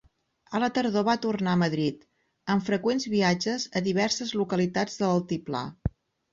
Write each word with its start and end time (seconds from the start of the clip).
A 0.59 0.61
la 0.61 0.69
tardor 0.77 1.05
va 1.09 1.13
tornar 1.25 1.53
a 1.57 1.59
Madrid, 1.65 2.01
amb 2.55 2.67
freqüents 2.71 3.07
viatges 3.17 3.69
a 3.77 3.85
diverses 3.91 4.35
localitats 4.43 5.01
de 5.03 5.15
l'altiplà. 5.15 5.67